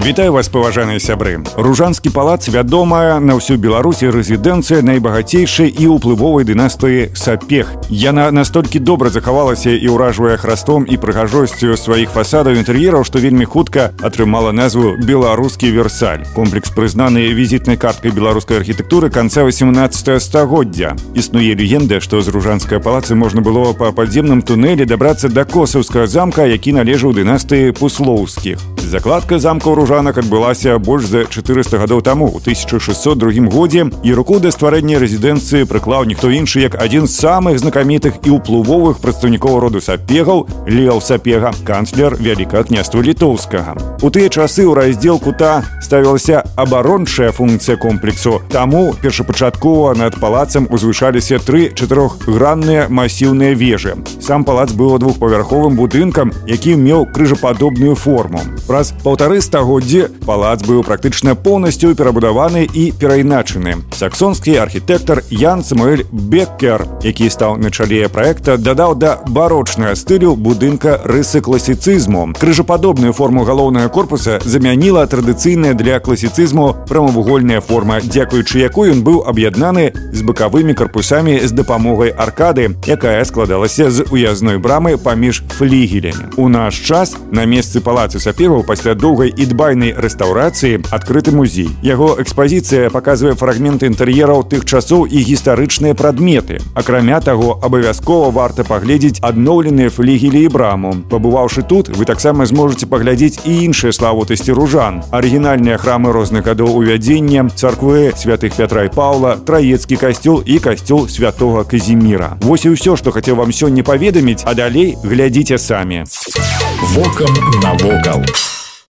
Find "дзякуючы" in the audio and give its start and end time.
78.00-78.64